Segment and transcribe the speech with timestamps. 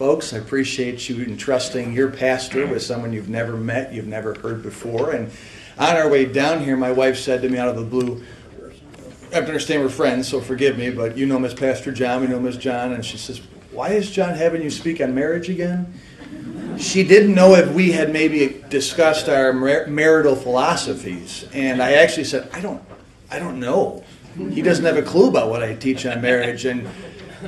[0.00, 0.32] folks.
[0.32, 5.10] I appreciate you entrusting your pastor with someone you've never met, you've never heard before.
[5.10, 5.30] And
[5.76, 8.24] on our way down here, my wife said to me out of the blue,
[9.30, 12.22] I have to understand we're friends, so forgive me, but you know Miss Pastor John,
[12.22, 13.42] we know Miss John, and she says,
[13.72, 15.92] Why is John having you speak on marriage again?
[16.78, 22.24] She didn't know if we had maybe discussed our mar- marital philosophies, and I actually
[22.24, 22.82] said, I don't,
[23.30, 24.02] I don't know.
[24.50, 26.88] He doesn't have a clue about what I teach on marriage, and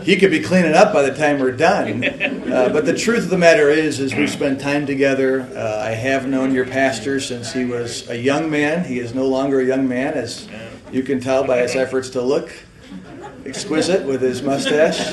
[0.00, 2.04] he could be cleaning up by the time we're done.
[2.52, 5.43] Uh, but the truth of the matter is, is we spend time together.
[5.54, 8.84] Uh, I have known your pastor since he was a young man.
[8.84, 10.48] He is no longer a young man, as
[10.90, 12.53] you can tell by his efforts to look
[13.44, 15.12] exquisite with his mustache.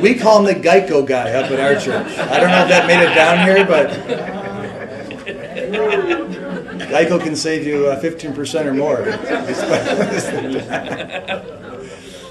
[0.00, 2.18] We call him the Geico guy up at our church.
[2.18, 3.90] I don't know if that made it down here, but
[6.88, 8.98] Geico can save you uh, 15% or more.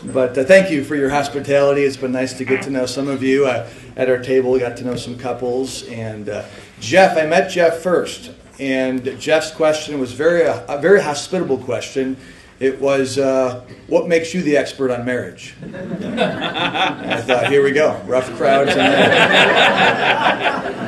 [0.04, 1.84] but uh, thank you for your hospitality.
[1.84, 3.46] It's been nice to get to know some of you.
[3.46, 5.84] Uh, at our table, we got to know some couples.
[5.84, 6.46] And uh,
[6.80, 8.32] Jeff, I met Jeff first.
[8.60, 12.18] And Jeff's question was very a very hospitable question.
[12.60, 15.56] It was, uh, what makes you the expert on marriage?
[15.64, 18.76] I thought, here we go, rough crowds.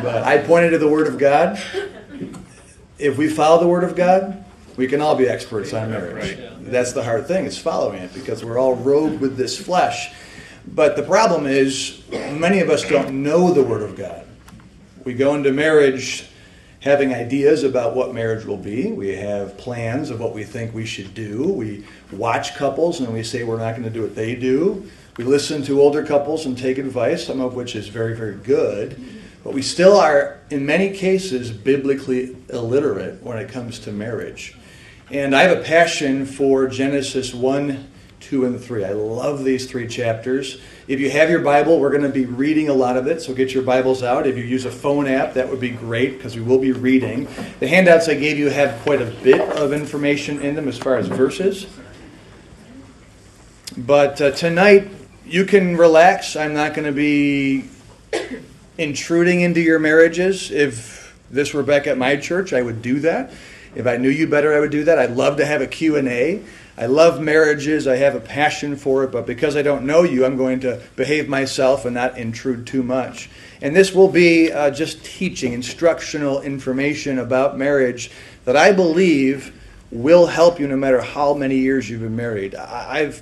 [0.04, 1.59] but I pointed to the Word of God.
[3.00, 4.43] If we follow the Word of God,
[4.76, 6.38] we can all be experts on marriage.
[6.62, 10.14] That's the hard thing, is following it, because we're all robed with this flesh.
[10.68, 14.26] But the problem is, many of us don't know the Word of God.
[15.04, 16.28] We go into marriage
[16.80, 18.92] having ideas about what marriage will be.
[18.92, 21.48] We have plans of what we think we should do.
[21.48, 24.90] We watch couples and we say we're not going to do what they do.
[25.18, 29.02] We listen to older couples and take advice, some of which is very, very good.
[29.44, 34.56] But we still are, in many cases, biblically illiterate when it comes to marriage.
[35.12, 37.90] And I have a passion for Genesis 1
[38.22, 38.86] 2 and 3.
[38.86, 40.62] I love these three chapters.
[40.88, 43.34] If you have your Bible, we're going to be reading a lot of it, so
[43.34, 44.26] get your Bibles out.
[44.26, 47.28] If you use a phone app, that would be great because we will be reading.
[47.60, 50.96] The handouts I gave you have quite a bit of information in them as far
[50.96, 51.68] as verses.
[53.76, 54.90] But uh, tonight,
[55.26, 56.38] you can relax.
[56.38, 57.66] I'm not going to be
[58.78, 60.51] intruding into your marriages.
[60.51, 63.31] If this were back at my church, I would do that.
[63.75, 65.00] If I knew you better, I would do that.
[65.00, 66.44] I'd love to have a Q&A.
[66.75, 67.88] I love marriages.
[67.88, 70.81] I have a passion for it, but because I don't know you, I'm going to
[70.95, 73.29] behave myself and not intrude too much.
[73.61, 78.11] And this will be uh, just teaching, instructional information about marriage
[78.45, 79.59] that I believe
[79.91, 82.55] will help you no matter how many years you've been married.
[82.55, 83.22] I've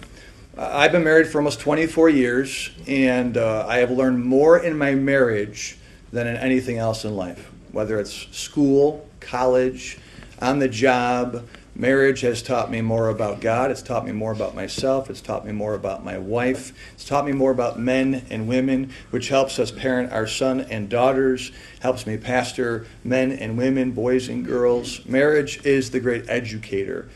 [0.63, 4.93] I've been married for almost 24 years, and uh, I have learned more in my
[4.93, 5.75] marriage
[6.11, 9.97] than in anything else in life, whether it's school, college,
[10.39, 13.71] on the job Marriage has taught me more about God.
[13.71, 15.09] It's taught me more about myself.
[15.09, 16.73] It's taught me more about my wife.
[16.93, 20.89] It's taught me more about men and women, which helps us parent our son and
[20.89, 25.05] daughters, helps me pastor men and women, boys and girls.
[25.05, 27.07] Marriage is the great educator.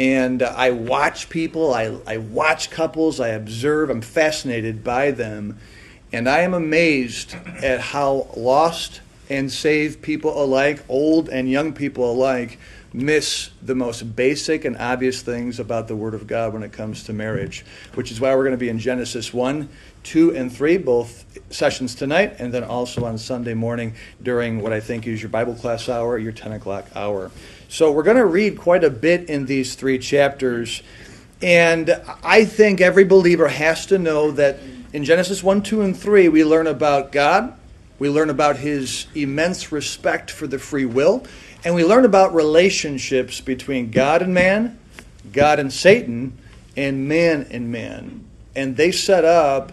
[0.00, 5.58] And uh, I watch people, I, I watch couples, I observe, I'm fascinated by them.
[6.10, 12.10] And I am amazed at how lost and saved people alike, old and young people
[12.10, 12.58] alike,
[12.94, 17.04] miss the most basic and obvious things about the Word of God when it comes
[17.04, 17.62] to marriage,
[17.92, 19.68] which is why we're going to be in Genesis 1,
[20.04, 24.80] 2, and 3, both sessions tonight, and then also on Sunday morning during what I
[24.80, 27.30] think is your Bible class hour, your 10 o'clock hour.
[27.70, 30.82] So we're going to read quite a bit in these three chapters,
[31.40, 34.58] and I think every believer has to know that
[34.92, 37.56] in Genesis 1, 2, and 3, we learn about God.
[38.00, 41.24] We learn about his immense respect for the free will.
[41.62, 44.76] And we learn about relationships between God and man,
[45.32, 46.36] God and Satan,
[46.76, 48.24] and man and man.
[48.56, 49.70] And they set up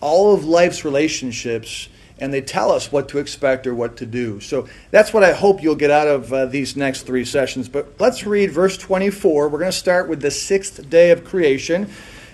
[0.00, 4.40] all of life's relationships and they tell us what to expect or what to do.
[4.40, 7.68] So that's what I hope you'll get out of uh, these next three sessions.
[7.68, 9.48] But let's read verse 24.
[9.48, 11.90] We're going to start with the sixth day of creation.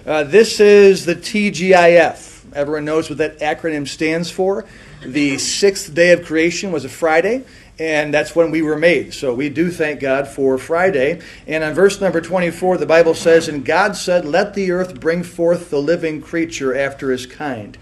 [0.06, 2.52] Uh, this is the TGIF.
[2.54, 4.64] Everyone knows what that acronym stands for.
[5.04, 7.44] The sixth day of creation was a Friday
[7.78, 9.14] and that's when we were made.
[9.14, 11.20] So we do thank God for Friday.
[11.46, 15.22] And on verse number 24, the Bible says, And God said, Let the earth bring
[15.22, 17.76] forth the living creature after his kind,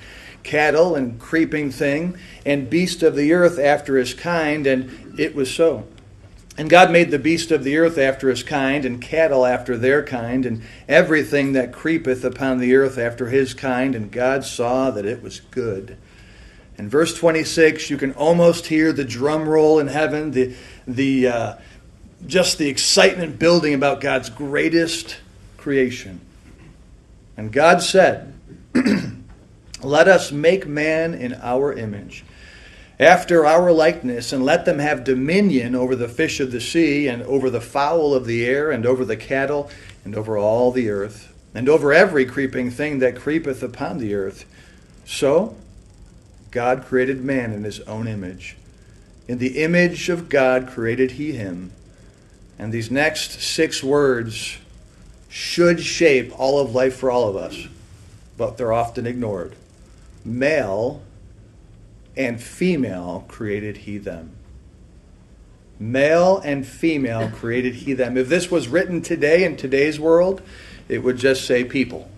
[0.51, 4.67] cattle and creeping thing, and beast of the earth after his kind.
[4.67, 5.87] And it was so.
[6.59, 10.03] And God made the beast of the earth after his kind, and cattle after their
[10.03, 13.95] kind, and everything that creepeth upon the earth after his kind.
[13.95, 15.97] And God saw that it was good.
[16.77, 20.57] In verse 26, you can almost hear the drum roll in heaven, the,
[20.87, 21.55] the, uh,
[22.27, 25.19] just the excitement building about God's greatest
[25.59, 26.21] creation.
[27.37, 28.35] And God said,
[29.83, 32.25] Let us make man in our image,
[32.99, 37.23] after our likeness, and let them have dominion over the fish of the sea, and
[37.23, 39.71] over the fowl of the air, and over the cattle,
[40.05, 44.45] and over all the earth, and over every creeping thing that creepeth upon the earth.
[45.05, 45.57] So
[46.51, 48.57] God created man in his own image.
[49.29, 51.73] In the image of God created he him.
[52.59, 54.59] And these next six words
[55.29, 57.69] should shape all of life for all of us,
[58.37, 59.55] but they're often ignored.
[60.25, 61.03] Male
[62.17, 64.37] and female created he them.
[65.79, 68.17] Male and female created he them.
[68.17, 70.43] If this was written today in today's world,
[70.89, 72.11] it would just say people.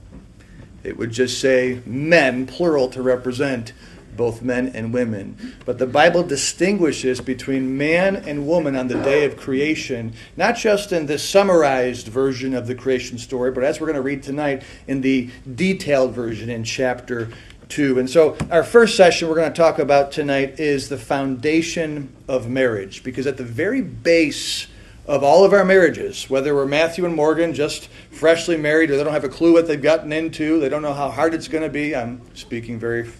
[0.82, 3.72] It would just say men, plural, to represent
[4.16, 5.56] both men and women.
[5.64, 10.92] But the Bible distinguishes between man and woman on the day of creation, not just
[10.92, 14.62] in this summarized version of the creation story, but as we're going to read tonight,
[14.86, 17.28] in the detailed version in chapter
[17.72, 17.98] 2.
[17.98, 22.46] And so, our first session we're going to talk about tonight is the foundation of
[22.48, 24.66] marriage, because at the very base
[25.06, 29.04] of all of our marriages, whether we're Matthew and Morgan, just freshly married, or they
[29.04, 31.64] don't have a clue what they've gotten into, they don't know how hard it's going
[31.64, 31.96] to be.
[31.96, 33.10] I'm speaking very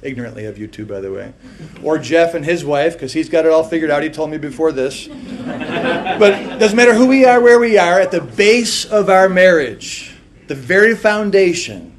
[0.00, 1.34] ignorantly of you two, by the way.
[1.82, 4.02] Or Jeff and his wife, because he's got it all figured out.
[4.02, 5.06] He told me before this.
[5.06, 9.28] but it doesn't matter who we are, where we are, at the base of our
[9.28, 10.16] marriage,
[10.48, 11.92] the very foundation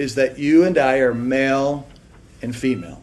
[0.00, 1.86] is that you and I are male
[2.40, 3.02] and female.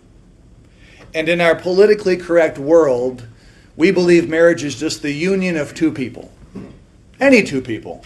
[1.13, 3.27] And in our politically correct world,
[3.75, 6.31] we believe marriage is just the union of two people,
[7.19, 8.03] any two people.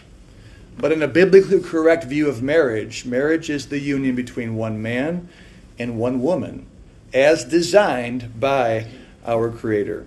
[0.78, 5.30] But in a biblically correct view of marriage, marriage is the union between one man
[5.80, 6.66] and one woman,
[7.14, 8.88] as designed by
[9.26, 10.06] our Creator.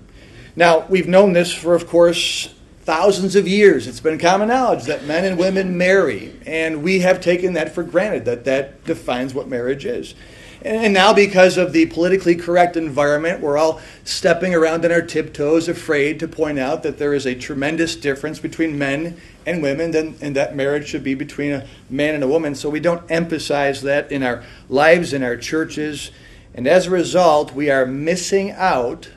[0.56, 2.54] Now, we've known this for, of course,
[2.84, 3.86] thousands of years.
[3.86, 7.82] It's been common knowledge that men and women marry, and we have taken that for
[7.82, 10.14] granted, that that defines what marriage is.
[10.62, 15.68] And now, because of the politically correct environment, we're all stepping around on our tiptoes,
[15.68, 20.36] afraid to point out that there is a tremendous difference between men and women, and
[20.36, 22.54] that marriage should be between a man and a woman.
[22.54, 26.10] So we don't emphasize that in our lives, in our churches.
[26.54, 29.10] And as a result, we are missing out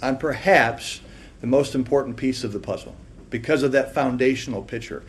[0.00, 1.02] on perhaps
[1.42, 2.96] the most important piece of the puzzle
[3.28, 5.02] because of that foundational picture.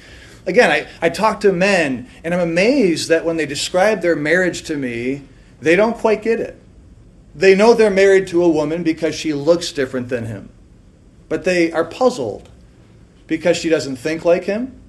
[0.45, 4.63] Again, I, I talk to men, and I'm amazed that when they describe their marriage
[4.63, 5.21] to me,
[5.62, 6.59] they don't quite get it.
[7.35, 10.50] They know they're married to a woman because she looks different than him.
[11.30, 12.50] But they are puzzled
[13.27, 14.79] because she doesn't think like him,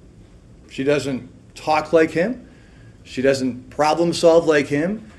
[0.69, 2.49] she doesn't talk like him,
[3.03, 5.11] she doesn't problem solve like him.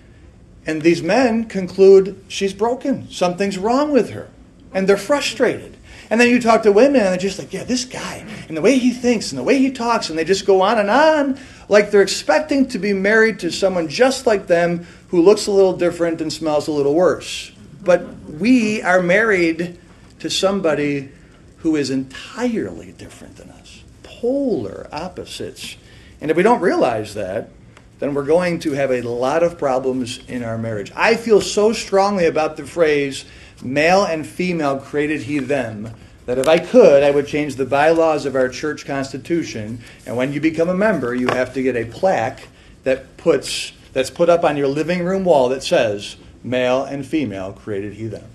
[0.66, 4.28] And these men conclude she's broken, something's wrong with her,
[4.74, 5.75] and they're frustrated.
[6.10, 8.60] And then you talk to women and they're just like, yeah, this guy, and the
[8.60, 11.38] way he thinks and the way he talks, and they just go on and on
[11.68, 15.76] like they're expecting to be married to someone just like them who looks a little
[15.76, 17.50] different and smells a little worse.
[17.82, 19.78] But we are married
[20.20, 21.10] to somebody
[21.58, 25.76] who is entirely different than us, polar opposites.
[26.20, 27.50] And if we don't realize that,
[27.98, 30.92] then we're going to have a lot of problems in our marriage.
[30.94, 33.24] I feel so strongly about the phrase,
[33.62, 35.94] male and female created he them,
[36.26, 39.80] that if I could, I would change the bylaws of our church constitution.
[40.04, 42.48] And when you become a member, you have to get a plaque
[42.84, 47.52] that puts that's put up on your living room wall that says, "Male and female
[47.52, 48.26] created He them."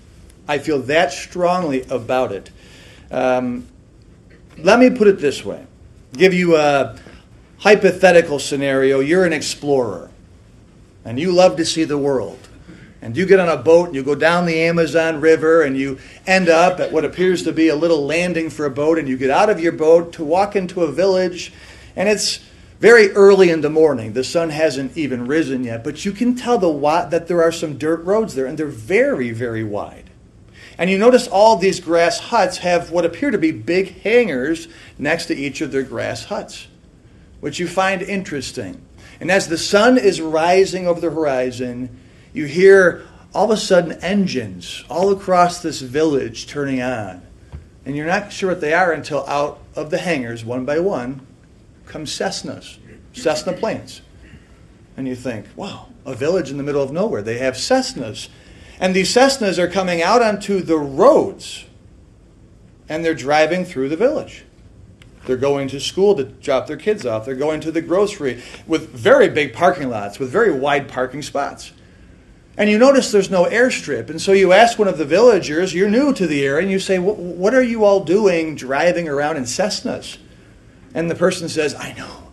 [0.48, 2.50] I feel that strongly about it.
[3.10, 3.66] Um,
[4.58, 5.64] let me put it this way:
[6.14, 6.96] give you a
[7.58, 9.00] hypothetical scenario.
[9.00, 10.10] You're an explorer,
[11.04, 12.41] and you love to see the world
[13.02, 15.98] and you get on a boat and you go down the Amazon River and you
[16.24, 19.16] end up at what appears to be a little landing for a boat and you
[19.16, 21.52] get out of your boat to walk into a village
[21.96, 22.38] and it's
[22.78, 24.12] very early in the morning.
[24.12, 26.72] The sun hasn't even risen yet, but you can tell the
[27.10, 30.08] that there are some dirt roads there and they're very very wide.
[30.78, 35.26] And you notice all these grass huts have what appear to be big hangars next
[35.26, 36.68] to each of their grass huts,
[37.40, 38.80] which you find interesting.
[39.20, 42.00] And as the sun is rising over the horizon,
[42.32, 47.22] you hear all of a sudden engines all across this village turning on.
[47.84, 51.26] And you're not sure what they are until out of the hangars, one by one,
[51.86, 52.78] come Cessnas,
[53.12, 54.02] Cessna planes.
[54.96, 57.22] And you think, wow, a village in the middle of nowhere.
[57.22, 58.28] They have Cessnas.
[58.78, 61.64] And these Cessnas are coming out onto the roads
[62.88, 64.44] and they're driving through the village.
[65.24, 67.24] They're going to school to drop their kids off.
[67.24, 71.72] They're going to the grocery with very big parking lots, with very wide parking spots.
[72.62, 74.08] And you notice there's no airstrip.
[74.08, 76.78] And so you ask one of the villagers, you're new to the area, and you
[76.78, 80.18] say, What are you all doing driving around in Cessnas?
[80.94, 82.30] And the person says, I know.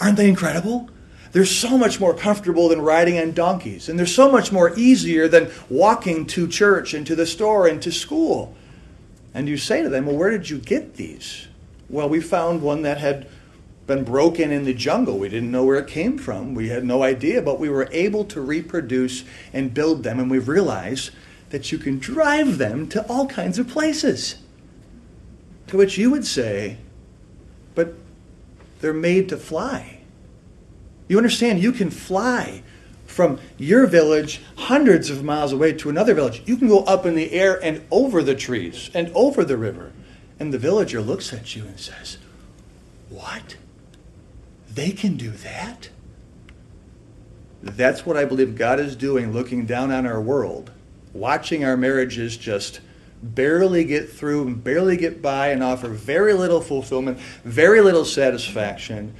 [0.00, 0.90] Aren't they incredible?
[1.30, 5.28] they're so much more comfortable than riding on donkeys, and they're so much more easier
[5.28, 8.56] than walking to church and to the store and to school.
[9.32, 11.46] And you say to them, Well, where did you get these?
[11.88, 13.28] Well, we found one that had
[13.88, 15.18] been broken in the jungle.
[15.18, 16.54] We didn't know where it came from.
[16.54, 20.46] We had no idea, but we were able to reproduce and build them, and we've
[20.46, 21.10] realized
[21.50, 24.36] that you can drive them to all kinds of places.
[25.68, 26.76] To which you would say,
[27.74, 27.94] But
[28.80, 30.02] they're made to fly.
[31.08, 32.62] You understand, you can fly
[33.06, 36.42] from your village hundreds of miles away to another village.
[36.44, 39.92] You can go up in the air and over the trees and over the river.
[40.38, 42.18] And the villager looks at you and says,
[43.08, 43.56] What?
[44.78, 45.88] They can do that?
[47.60, 50.70] That's what I believe God is doing, looking down on our world,
[51.12, 52.78] watching our marriages just
[53.20, 59.16] barely get through and barely get by and offer very little fulfillment, very little satisfaction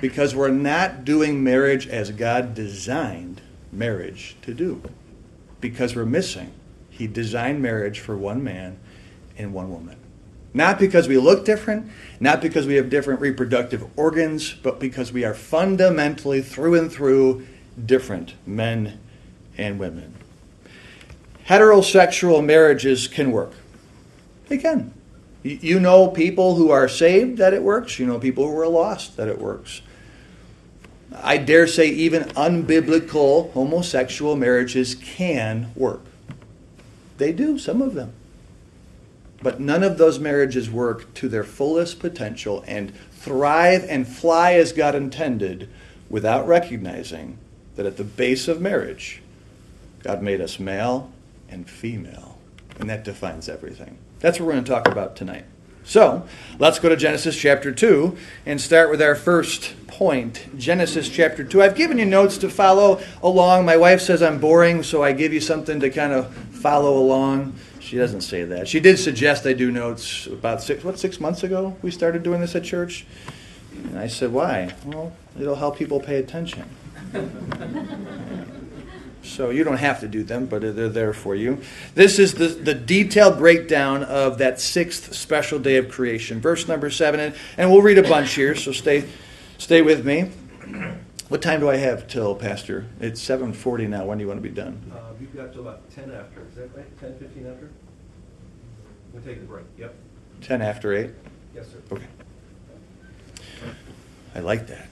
[0.00, 4.82] because we're not doing marriage as God designed marriage to do.
[5.60, 6.52] Because we're missing.
[6.90, 8.76] He designed marriage for one man
[9.38, 9.95] and one woman.
[10.56, 15.22] Not because we look different, not because we have different reproductive organs, but because we
[15.22, 17.46] are fundamentally, through and through,
[17.84, 18.98] different men
[19.58, 20.14] and women.
[21.46, 23.52] Heterosexual marriages can work.
[24.48, 24.94] They can.
[25.42, 27.98] You know people who are saved that it works.
[27.98, 29.82] You know people who are lost that it works.
[31.14, 36.00] I dare say even unbiblical homosexual marriages can work.
[37.18, 38.14] They do, some of them.
[39.46, 44.72] But none of those marriages work to their fullest potential and thrive and fly as
[44.72, 45.68] God intended
[46.10, 47.38] without recognizing
[47.76, 49.22] that at the base of marriage,
[50.02, 51.12] God made us male
[51.48, 52.38] and female.
[52.80, 53.98] And that defines everything.
[54.18, 55.44] That's what we're going to talk about tonight.
[55.84, 56.26] So,
[56.58, 60.58] let's go to Genesis chapter 2 and start with our first point.
[60.58, 61.62] Genesis chapter 2.
[61.62, 63.64] I've given you notes to follow along.
[63.64, 67.54] My wife says I'm boring, so I give you something to kind of follow along.
[67.86, 68.66] She doesn't say that.
[68.66, 72.40] She did suggest I do notes about six, what, six months ago we started doing
[72.40, 73.06] this at church?
[73.72, 74.74] And I said, why?
[74.84, 76.68] Well, it'll help people pay attention.
[79.22, 81.60] So you don't have to do them, but they're there for you.
[81.96, 86.40] This is the, the detailed breakdown of that sixth special day of creation.
[86.40, 89.04] Verse number seven, and, and we'll read a bunch here, so stay,
[89.58, 90.30] stay with me.
[91.28, 92.86] What time do I have till, Pastor?
[93.00, 94.04] It's 7.40 now.
[94.04, 94.80] When do you want to be done?
[95.20, 97.00] You've got till about 10 after, is that right?
[97.00, 97.70] 10, 15 after?
[99.12, 99.94] We'll take the break, yep.
[100.42, 101.10] 10 after 8?
[101.54, 101.78] Yes, sir.
[101.90, 102.06] Okay.
[104.34, 104.88] I like that.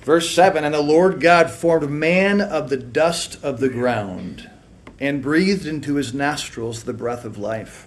[0.00, 4.50] Verse 7 And the Lord God formed man of the dust of the ground
[4.98, 7.86] and breathed into his nostrils the breath of life,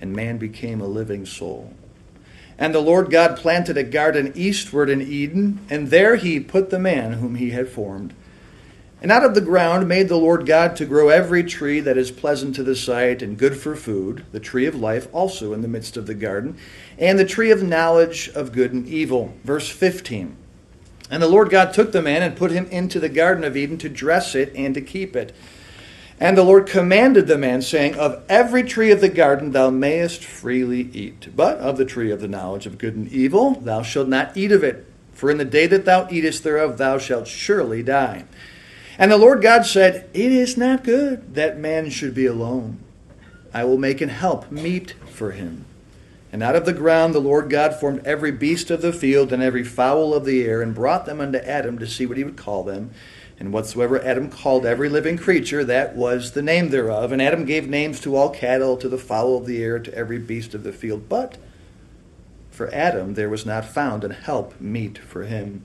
[0.00, 1.72] and man became a living soul.
[2.58, 6.78] And the Lord God planted a garden eastward in Eden, and there he put the
[6.78, 8.12] man whom he had formed.
[9.02, 12.10] And out of the ground made the Lord God to grow every tree that is
[12.10, 15.68] pleasant to the sight and good for food, the tree of life also in the
[15.68, 16.58] midst of the garden,
[16.98, 19.32] and the tree of knowledge of good and evil.
[19.42, 20.36] Verse 15.
[21.10, 23.78] And the Lord God took the man and put him into the Garden of Eden
[23.78, 25.34] to dress it and to keep it.
[26.20, 30.22] And the Lord commanded the man, saying, Of every tree of the garden thou mayest
[30.22, 34.08] freely eat, but of the tree of the knowledge of good and evil thou shalt
[34.08, 34.86] not eat of it.
[35.14, 38.24] For in the day that thou eatest thereof thou shalt surely die.
[39.00, 42.78] And the Lord God said, It is not good that man should be alone.
[43.54, 45.64] I will make an help meet for him.
[46.30, 49.42] And out of the ground the Lord God formed every beast of the field and
[49.42, 52.36] every fowl of the air, and brought them unto Adam to see what he would
[52.36, 52.90] call them.
[53.38, 57.10] And whatsoever Adam called every living creature, that was the name thereof.
[57.10, 60.18] And Adam gave names to all cattle, to the fowl of the air, to every
[60.18, 61.08] beast of the field.
[61.08, 61.38] But
[62.50, 65.64] for Adam there was not found an help meet for him.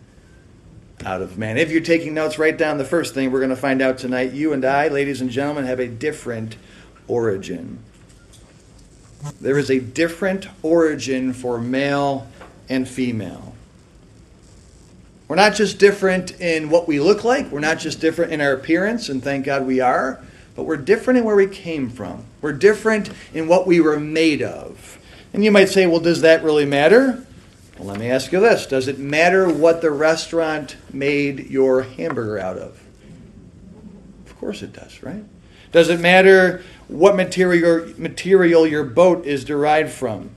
[1.05, 1.57] out of man.
[1.57, 4.33] If you're taking notes, write down the first thing we're going to find out tonight.
[4.33, 6.55] You and I, ladies and gentlemen, have a different
[7.07, 7.79] origin.
[9.39, 12.27] There is a different origin for male
[12.69, 13.55] and female.
[15.27, 18.51] We're not just different in what we look like, we're not just different in our
[18.51, 20.21] appearance, and thank God we are,
[20.55, 22.25] but we're different in where we came from.
[22.41, 24.99] We're different in what we were made of.
[25.33, 27.25] And you might say, well, does that really matter?
[27.81, 32.37] Well, let me ask you this Does it matter what the restaurant made your hamburger
[32.37, 32.79] out of?
[34.27, 35.23] Of course it does, right?
[35.71, 40.29] Does it matter what material, material your boat is derived from?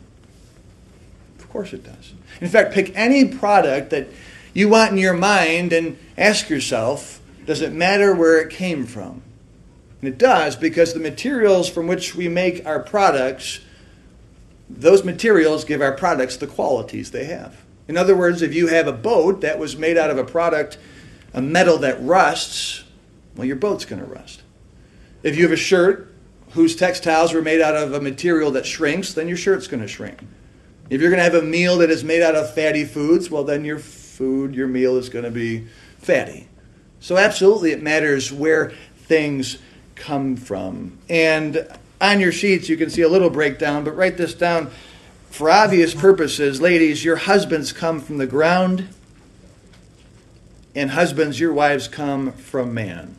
[1.38, 2.14] Of course it does.
[2.40, 4.08] In fact, pick any product that
[4.54, 9.20] you want in your mind and ask yourself, does it matter where it came from?
[10.00, 13.60] And it does because the materials from which we make our products,
[14.68, 17.64] those materials give our products the qualities they have.
[17.86, 20.78] In other words, if you have a boat that was made out of a product,
[21.34, 22.84] a metal that rusts,
[23.36, 24.42] well, your boat's going to rust.
[25.22, 26.14] If you have a shirt
[26.52, 29.88] whose textiles were made out of a material that shrinks, then your shirt's going to
[29.88, 30.20] shrink.
[30.88, 33.44] If you're going to have a meal that is made out of fatty foods, well,
[33.44, 35.66] then your food, your meal is going to be
[35.98, 36.48] fatty.
[37.00, 39.58] So, absolutely, it matters where things
[39.94, 40.98] come from.
[41.08, 41.66] And
[42.04, 44.70] on your sheets, you can see a little breakdown, but write this down.
[45.30, 48.88] For obvious purposes, ladies, your husbands come from the ground,
[50.74, 53.16] and husbands, your wives come from man.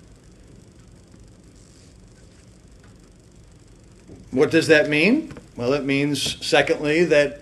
[4.32, 5.34] What does that mean?
[5.56, 7.42] Well, it means, secondly, that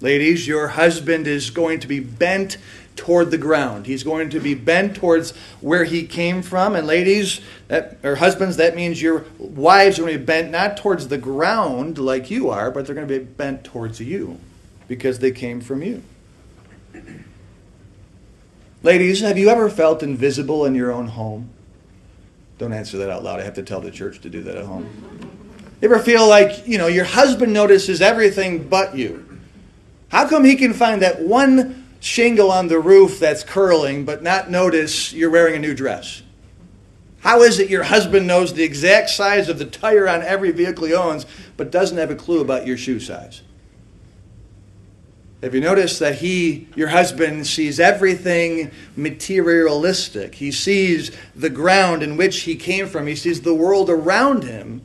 [0.00, 2.58] ladies, your husband is going to be bent
[2.96, 3.86] toward the ground.
[3.86, 6.74] He's going to be bent towards where he came from.
[6.74, 10.76] And ladies, that, or husbands, that means your wives are going to be bent not
[10.76, 14.40] towards the ground like you are, but they're going to be bent towards you
[14.88, 16.02] because they came from you.
[18.82, 21.50] Ladies, have you ever felt invisible in your own home?
[22.58, 23.40] Don't answer that out loud.
[23.40, 24.88] I have to tell the church to do that at home.
[25.80, 29.38] You ever feel like, you know, your husband notices everything but you?
[30.08, 34.48] How come he can find that one shingle on the roof that's curling, but not
[34.48, 36.22] notice you're wearing a new dress?
[37.18, 40.86] How is it your husband knows the exact size of the tire on every vehicle
[40.86, 43.42] he owns, but doesn't have a clue about your shoe size?
[45.42, 50.36] Have you noticed that he, your husband, sees everything materialistic?
[50.36, 54.82] He sees the ground in which he came from, he sees the world around him,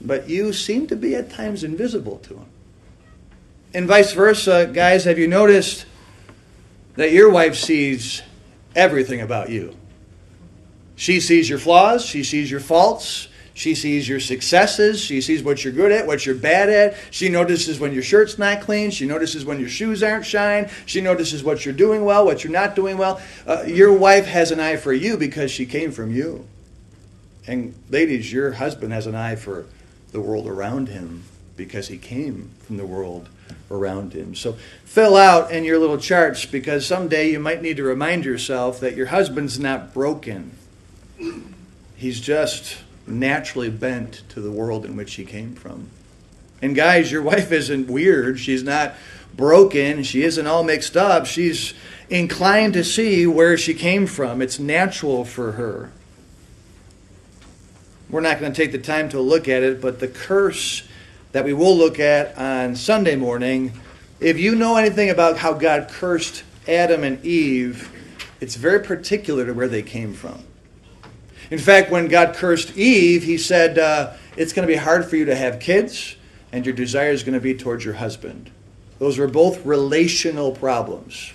[0.00, 2.46] but you seem to be at times invisible to him.
[3.72, 5.86] And vice versa, guys, have you noticed
[6.96, 8.22] that your wife sees
[8.74, 9.76] everything about you.
[10.96, 15.62] She sees your flaws, she sees your faults, she sees your successes, she sees what
[15.62, 16.96] you're good at, what you're bad at.
[17.10, 21.00] She notices when your shirt's not clean, she notices when your shoes aren't shined, she
[21.00, 23.20] notices what you're doing well, what you're not doing well.
[23.46, 26.46] Uh, your wife has an eye for you because she came from you.
[27.46, 29.66] And ladies, your husband has an eye for
[30.12, 31.24] the world around him
[31.56, 33.28] because he came from the world
[33.70, 34.34] around him.
[34.34, 38.80] So fill out in your little charts because someday you might need to remind yourself
[38.80, 40.52] that your husband's not broken.
[41.96, 45.90] He's just naturally bent to the world in which he came from.
[46.62, 48.38] And guys, your wife isn't weird.
[48.38, 48.94] She's not
[49.34, 50.02] broken.
[50.02, 51.26] She isn't all mixed up.
[51.26, 51.74] She's
[52.08, 54.40] inclined to see where she came from.
[54.40, 55.90] It's natural for her.
[58.08, 60.85] We're not going to take the time to look at it, but the curse
[61.36, 63.70] that we will look at on Sunday morning.
[64.20, 67.92] If you know anything about how God cursed Adam and Eve,
[68.40, 70.42] it's very particular to where they came from.
[71.50, 75.16] In fact, when God cursed Eve, he said, uh, It's going to be hard for
[75.16, 76.16] you to have kids,
[76.52, 78.50] and your desire is going to be towards your husband.
[78.98, 81.34] Those were both relational problems.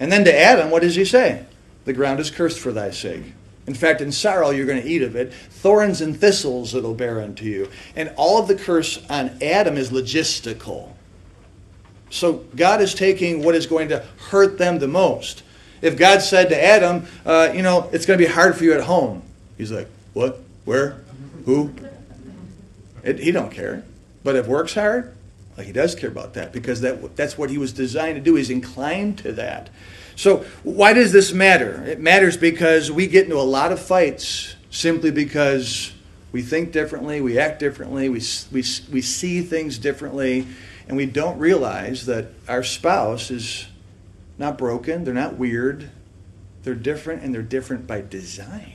[0.00, 1.46] And then to Adam, what does he say?
[1.84, 3.32] The ground is cursed for thy sake.
[3.66, 5.32] In fact, in sorrow you're going to eat of it.
[5.32, 7.68] Thorns and thistles it'll bear unto you.
[7.94, 10.92] And all of the curse on Adam is logistical.
[12.10, 15.42] So God is taking what is going to hurt them the most.
[15.82, 18.72] If God said to Adam, uh, you know, it's going to be hard for you
[18.72, 19.22] at home,
[19.58, 20.40] he's like, what?
[20.64, 21.02] Where?
[21.44, 21.72] Who?
[23.02, 23.84] It, he don't care.
[24.24, 25.15] But if work's hard,
[25.64, 28.34] he does care about that because that, that's what he was designed to do.
[28.34, 29.70] He's inclined to that.
[30.14, 31.84] So, why does this matter?
[31.84, 35.92] It matters because we get into a lot of fights simply because
[36.32, 40.46] we think differently, we act differently, we, we, we see things differently,
[40.88, 43.66] and we don't realize that our spouse is
[44.38, 45.90] not broken, they're not weird,
[46.62, 48.72] they're different, and they're different by design.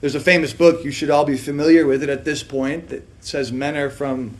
[0.00, 3.02] There's a famous book, you should all be familiar with it at this point, that
[3.24, 4.36] says men are from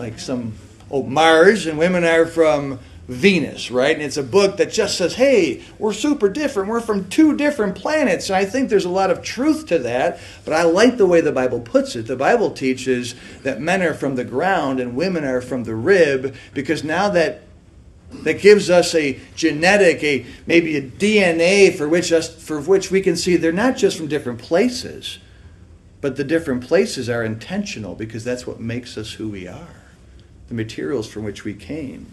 [0.00, 0.54] like some,
[0.90, 3.94] oh, Mars, and women are from Venus, right?
[3.94, 6.70] And it's a book that just says, hey, we're super different.
[6.70, 8.30] We're from two different planets.
[8.30, 11.20] And I think there's a lot of truth to that, but I like the way
[11.20, 12.06] the Bible puts it.
[12.06, 16.34] The Bible teaches that men are from the ground and women are from the rib
[16.54, 17.42] because now that
[18.12, 23.00] that gives us a genetic, a maybe a DNA for which us for which we
[23.00, 25.18] can see they're not just from different places,
[26.00, 29.79] but the different places are intentional because that's what makes us who we are.
[30.50, 32.12] The materials from which we came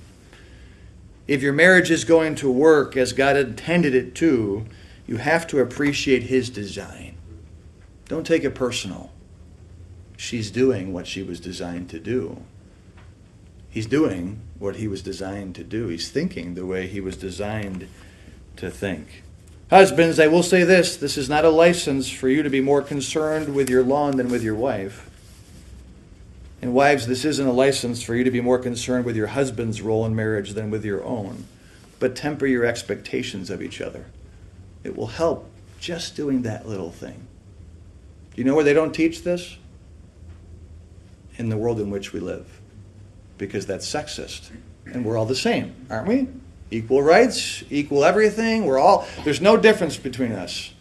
[1.28, 4.66] if your marriage is going to work as God intended it to,
[5.06, 7.18] you have to appreciate His design.
[8.08, 9.12] Don't take it personal.
[10.16, 12.44] she's doing what she was designed to do.
[13.70, 15.90] He's doing what he was designed to do.
[15.90, 17.88] He's thinking the way he was designed
[18.56, 19.24] to think.
[19.70, 22.82] Husbands, I will say this this is not a license for you to be more
[22.82, 25.07] concerned with your lawn than with your wife.
[26.62, 29.82] And wives, this isn't a license for you to be more concerned with your husband's
[29.82, 31.46] role in marriage than with your own.
[32.00, 34.06] But temper your expectations of each other.
[34.84, 37.28] It will help just doing that little thing.
[38.34, 39.58] Do you know where they don't teach this?
[41.38, 42.62] In the world in which we live.
[43.38, 44.50] Because that's sexist.
[44.86, 46.28] And we're all the same, aren't we?
[46.72, 48.66] Equal rights, equal everything.
[48.66, 50.74] We're all, there's no difference between us.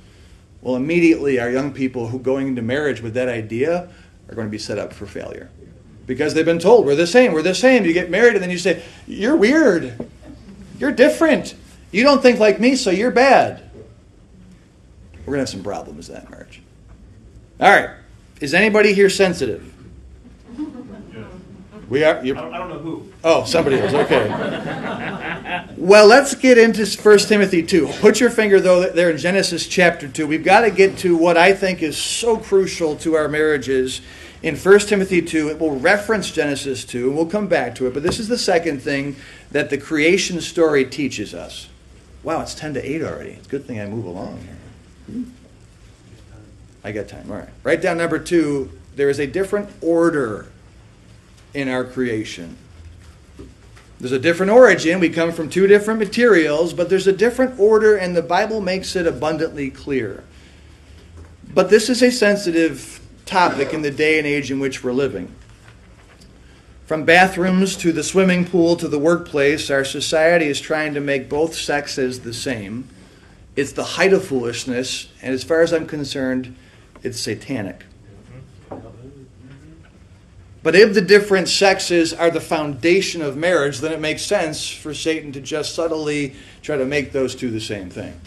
[0.62, 3.88] Well, immediately, our young people who going into marriage with that idea
[4.28, 5.50] are going to be set up for failure.
[6.06, 7.84] Because they've been told, we're the same, we're the same.
[7.84, 10.08] You get married, and then you say, you're weird.
[10.78, 11.54] You're different.
[11.90, 13.62] You don't think like me, so you're bad.
[15.20, 16.62] We're going to have some problems in that marriage.
[17.58, 17.90] All right.
[18.40, 19.72] Is anybody here sensitive?
[21.88, 22.18] We are.
[22.18, 23.12] I don't, I don't know who.
[23.22, 23.94] Oh, somebody is.
[23.94, 24.28] Okay.
[25.76, 27.86] well, let's get into 1 Timothy 2.
[28.00, 30.26] Put your finger, though, there in Genesis chapter 2.
[30.26, 34.00] We've got to get to what I think is so crucial to our marriages
[34.42, 35.48] in 1 Timothy 2.
[35.48, 37.94] It will reference Genesis 2, and we'll come back to it.
[37.94, 39.16] But this is the second thing
[39.50, 41.68] that the creation story teaches us.
[42.22, 43.30] Wow, it's 10 to 8 already.
[43.30, 45.24] It's a good thing I move along here.
[46.82, 47.30] I got time.
[47.30, 47.48] All right.
[47.64, 48.70] Write down number two.
[48.94, 50.46] There is a different order
[51.52, 52.56] in our creation.
[53.98, 55.00] There's a different origin.
[55.00, 58.94] We come from two different materials, but there's a different order, and the Bible makes
[58.94, 60.22] it abundantly clear.
[61.52, 65.34] But this is a sensitive topic in the day and age in which we're living.
[66.86, 71.28] From bathrooms to the swimming pool to the workplace, our society is trying to make
[71.28, 72.88] both sexes the same.
[73.56, 76.54] It's the height of foolishness, and as far as I'm concerned,
[77.02, 77.84] it's satanic.
[80.62, 84.94] But if the different sexes are the foundation of marriage, then it makes sense for
[84.94, 88.20] Satan to just subtly try to make those two the same thing.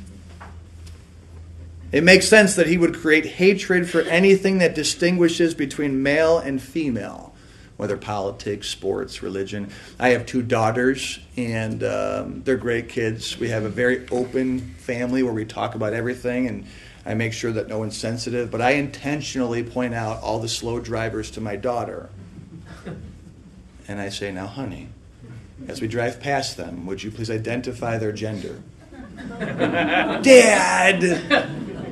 [1.91, 6.61] It makes sense that he would create hatred for anything that distinguishes between male and
[6.61, 7.33] female,
[7.77, 9.71] whether politics, sports, religion.
[9.99, 13.39] I have two daughters, and um, they're great kids.
[13.39, 16.65] We have a very open family where we talk about everything, and
[17.05, 18.51] I make sure that no one's sensitive.
[18.51, 22.09] But I intentionally point out all the slow drivers to my daughter
[23.89, 24.87] and I say, Now, honey,
[25.67, 28.61] as we drive past them, would you please identify their gender?
[30.21, 31.01] Dad!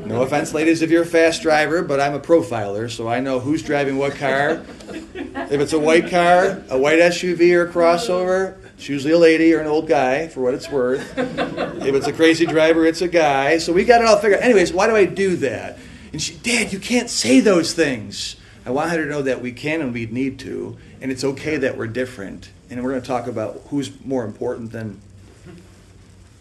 [0.08, 3.40] No offense, ladies, if you're a fast driver, but I'm a profiler, so I know
[3.40, 4.64] who's driving what car.
[4.90, 9.54] If it's a white car, a white SUV or a crossover, it's usually a lady
[9.54, 11.18] or an old guy, for what it's worth.
[11.18, 13.58] If it's a crazy driver, it's a guy.
[13.58, 14.46] So we got it all figured out.
[14.46, 15.78] Anyways, why do I do that?
[16.12, 18.38] And she, Dad, you can't say those things.
[18.66, 21.58] I want her to know that we can and we need to and it's okay
[21.58, 22.50] that we're different.
[22.70, 25.00] And we're going to talk about who's more important than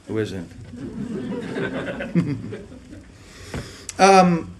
[0.08, 0.50] who isn't.
[3.98, 4.54] um,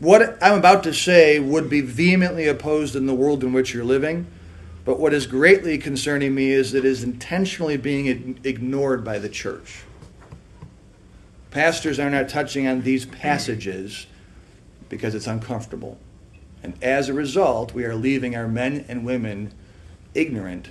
[0.00, 3.84] what I'm about to say would be vehemently opposed in the world in which you're
[3.84, 4.26] living,
[4.84, 9.28] but what is greatly concerning me is that it is intentionally being ignored by the
[9.28, 9.82] church.
[11.50, 14.06] Pastors are not touching on these passages
[14.88, 15.98] because it's uncomfortable.
[16.62, 19.52] And as a result, we are leaving our men and women
[20.14, 20.70] ignorant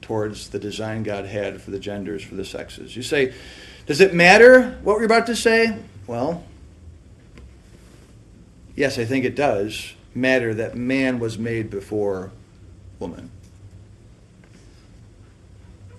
[0.00, 2.94] towards the design God had for the genders, for the sexes.
[2.96, 3.34] You say,
[3.86, 5.78] does it matter what we're about to say?
[6.06, 6.44] Well,
[8.74, 12.32] yes, I think it does matter that man was made before
[12.98, 13.30] woman.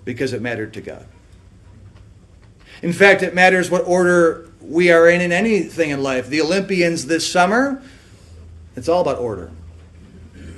[0.04, 1.06] Because it mattered to God.
[2.82, 6.28] In fact, it matters what order we are in in anything in life.
[6.28, 7.82] The Olympians this summer
[8.76, 9.50] it's all about order.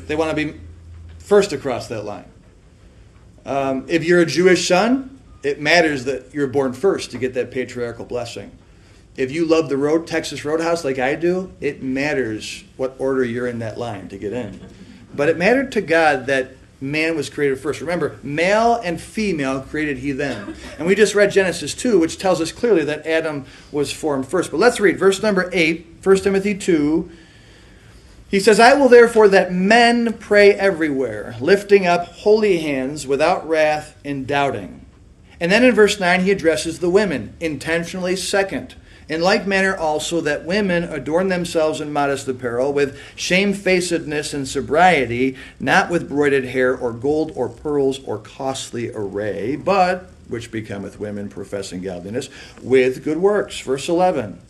[0.07, 0.59] They want to be
[1.18, 2.28] first across that line.
[3.46, 7.52] Um, if you're a Jewish son, it matters that you're born first to get that
[7.52, 8.50] patriarchal blessing.
[9.18, 13.48] If you love the road Texas Roadhouse like I do, it matters what order you're
[13.48, 14.61] in that line to get in.
[15.12, 17.81] But it mattered to God that man was created first.
[17.81, 20.54] Remember, male and female created he them.
[20.78, 24.52] And we just read Genesis 2, which tells us clearly that Adam was formed first.
[24.52, 27.11] But let's read verse number 8, 1 Timothy 2,
[28.31, 33.98] he says, I will therefore that men pray everywhere, lifting up holy hands without wrath
[34.04, 34.87] and doubting.
[35.40, 38.76] And then in verse 9, he addresses the women, intentionally second.
[39.09, 45.35] In like manner also that women adorn themselves in modest apparel, with shamefacedness and sobriety,
[45.59, 51.31] not with broided hair or gold or pearls or costly array, but, which becometh women
[51.31, 52.29] professing godliness,
[52.62, 53.59] with good works.
[53.61, 54.40] Verse 11.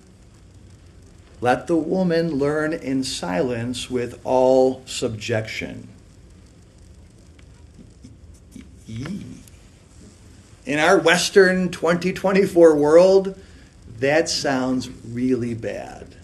[1.40, 5.88] let the woman learn in silence with all subjection.
[10.66, 13.38] In our Western 2024 world,
[14.00, 16.16] that sounds really bad.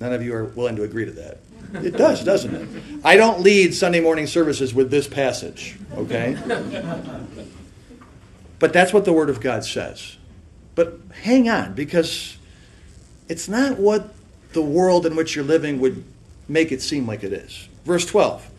[0.00, 1.38] None of you are willing to agree to that.
[1.74, 2.68] It does, doesn't it?
[3.04, 6.36] I don't lead Sunday morning services with this passage, okay?
[8.58, 10.16] But that's what the Word of God says.
[10.74, 12.38] But hang on, because
[13.28, 14.14] it's not what
[14.52, 16.04] the world in which you're living would
[16.48, 17.68] make it seem like it is.
[17.84, 18.50] Verse 12.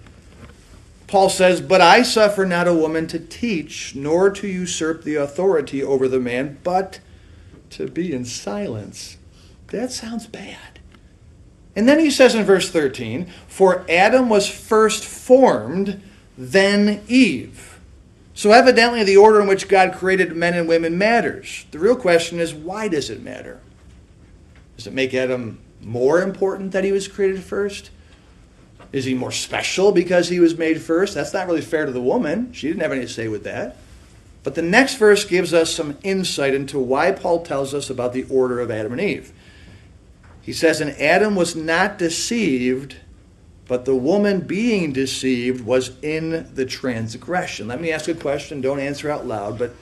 [1.08, 5.82] Paul says, But I suffer not a woman to teach, nor to usurp the authority
[5.82, 7.00] over the man, but
[7.72, 9.18] to be in silence.
[9.68, 10.80] That sounds bad.
[11.76, 16.02] And then he says in verse 13, For Adam was first formed,
[16.38, 17.80] then Eve.
[18.34, 21.66] So evidently, the order in which God created men and women matters.
[21.72, 23.60] The real question is, why does it matter?
[24.78, 27.92] Does it make Adam more important that he was created first?
[28.92, 31.14] Is he more special because he was made first?
[31.14, 32.54] That's not really fair to the woman.
[32.54, 33.78] She didn't have any say with that.
[34.44, 38.24] But the next verse gives us some insight into why Paul tells us about the
[38.24, 39.34] order of Adam and Eve.
[40.42, 42.98] He says, And Adam was not deceived,
[43.68, 47.68] but the woman being deceived was in the transgression.
[47.68, 48.62] Let me ask a question.
[48.62, 49.76] Don't answer out loud, but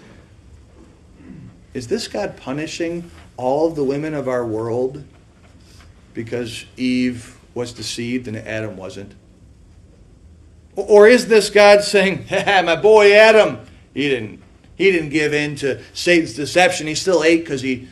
[1.74, 5.04] is this God punishing all the women of our world
[6.16, 9.14] because Eve was deceived and Adam wasn't?
[10.76, 13.60] Or is this God saying, my boy Adam,
[13.94, 14.42] he didn't
[14.78, 16.88] he didn't give in to Satan's deception.
[16.88, 17.88] He still ate because he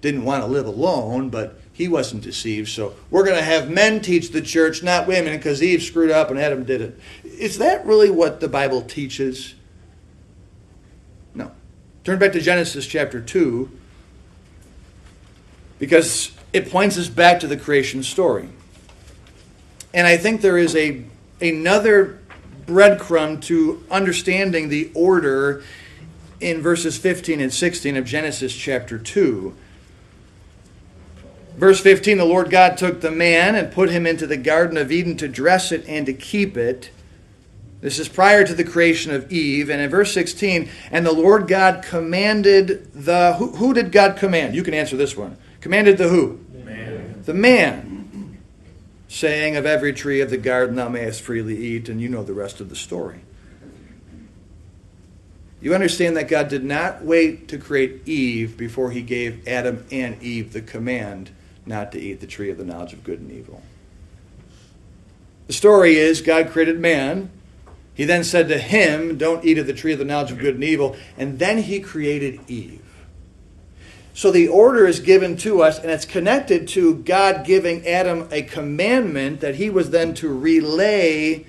[0.00, 2.68] didn't want to live alone, but he wasn't deceived.
[2.68, 6.30] So we're going to have men teach the church, not women, because Eve screwed up
[6.30, 7.00] and Adam did it.
[7.24, 9.54] Is that really what the Bible teaches?
[11.34, 11.50] No.
[12.04, 13.70] Turn back to Genesis chapter 2,
[15.80, 18.48] because it points us back to the creation story.
[19.92, 21.02] And I think there is a
[21.40, 22.20] another
[22.66, 25.64] breadcrumb to understanding the order
[26.40, 29.54] in verses 15 and 16 of Genesis chapter 2.
[31.56, 34.90] Verse 15 The Lord God took the man and put him into the Garden of
[34.90, 36.90] Eden to dress it and to keep it.
[37.80, 39.70] This is prior to the creation of Eve.
[39.70, 43.34] And in verse 16, and the Lord God commanded the.
[43.34, 44.54] Who, who did God command?
[44.54, 45.36] You can answer this one.
[45.60, 46.40] Commanded the who?
[46.52, 47.22] Man.
[47.24, 48.38] The man,
[49.08, 52.34] saying, Of every tree of the garden thou mayest freely eat, and you know the
[52.34, 53.20] rest of the story.
[55.60, 60.22] You understand that God did not wait to create Eve before he gave Adam and
[60.22, 61.30] Eve the command
[61.66, 63.62] not to eat the tree of the knowledge of good and evil.
[65.46, 67.30] The story is God created man.
[67.92, 70.54] He then said to him, Don't eat of the tree of the knowledge of good
[70.54, 70.96] and evil.
[71.18, 72.82] And then he created Eve.
[74.14, 78.42] So the order is given to us, and it's connected to God giving Adam a
[78.42, 81.46] commandment that he was then to relay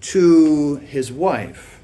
[0.00, 1.77] to his wife.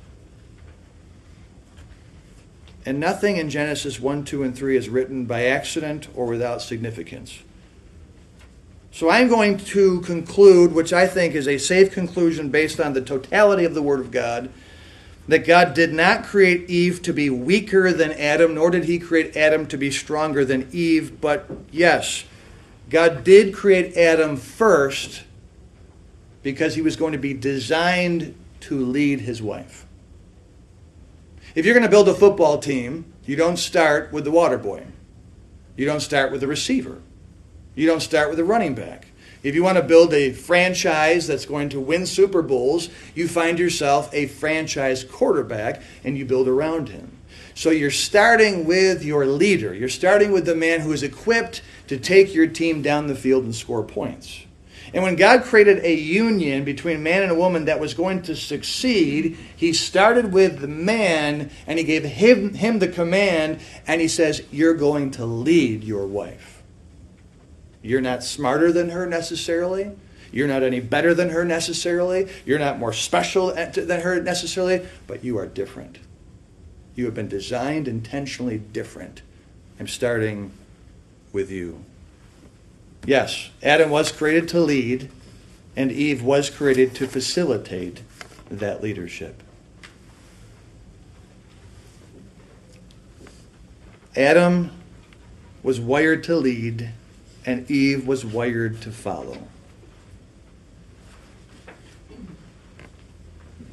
[2.86, 7.40] And nothing in Genesis 1, 2, and 3 is written by accident or without significance.
[8.92, 13.00] So I'm going to conclude, which I think is a safe conclusion based on the
[13.00, 14.50] totality of the Word of God,
[15.26, 19.36] that God did not create Eve to be weaker than Adam, nor did he create
[19.36, 21.20] Adam to be stronger than Eve.
[21.20, 22.24] But yes,
[22.90, 25.24] God did create Adam first
[26.42, 29.86] because he was going to be designed to lead his wife.
[31.54, 34.86] If you're going to build a football team, you don't start with the water boy.
[35.76, 37.00] You don't start with the receiver.
[37.76, 39.06] You don't start with the running back.
[39.44, 43.58] If you want to build a franchise that's going to win Super Bowls, you find
[43.58, 47.18] yourself a franchise quarterback and you build around him.
[47.54, 49.72] So you're starting with your leader.
[49.74, 53.44] You're starting with the man who is equipped to take your team down the field
[53.44, 54.44] and score points.
[54.94, 58.36] And when God created a union between man and a woman that was going to
[58.36, 64.06] succeed, he started with the man and he gave him, him the command and he
[64.06, 66.62] says, You're going to lead your wife.
[67.82, 69.90] You're not smarter than her necessarily.
[70.30, 72.28] You're not any better than her necessarily.
[72.46, 75.98] You're not more special than her necessarily, but you are different.
[76.94, 79.22] You have been designed intentionally different.
[79.80, 80.52] I'm starting
[81.32, 81.84] with you.
[83.06, 85.10] Yes, Adam was created to lead,
[85.76, 88.02] and Eve was created to facilitate
[88.50, 89.42] that leadership.
[94.16, 94.70] Adam
[95.62, 96.90] was wired to lead,
[97.44, 99.38] and Eve was wired to follow.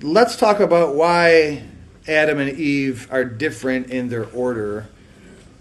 [0.01, 1.63] Let's talk about why
[2.07, 4.87] Adam and Eve are different in their order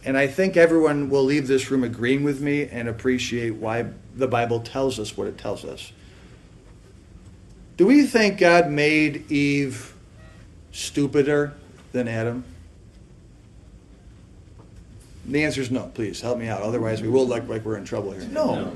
[0.05, 3.87] And I think everyone will leave this room agreeing with me and appreciate why
[4.17, 5.93] the Bible tells us what it tells us.
[7.77, 9.95] Do we think God made Eve
[10.73, 11.55] stupider
[11.93, 12.45] than Adam?
[15.27, 15.91] The answer is no.
[15.95, 16.63] Please help me out.
[16.63, 18.23] Otherwise, we will look like we're in trouble here.
[18.31, 18.73] No.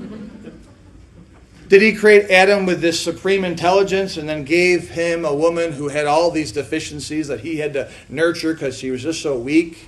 [1.67, 5.87] Did he create Adam with this supreme intelligence and then gave him a woman who
[5.87, 9.87] had all these deficiencies that he had to nurture because she was just so weak?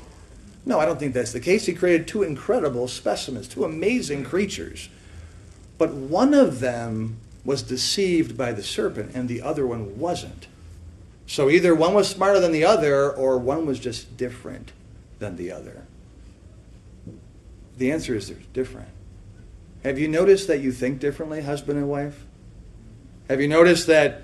[0.67, 1.65] No, I don't think that's the case.
[1.65, 4.89] He created two incredible specimens, two amazing creatures.
[5.77, 10.47] But one of them was deceived by the serpent and the other one wasn't.
[11.25, 14.73] So either one was smarter than the other or one was just different
[15.19, 15.83] than the other.
[17.77, 18.89] The answer is they're different.
[19.85, 22.25] Have you noticed that you think differently, husband and wife?
[23.29, 24.23] Have you noticed that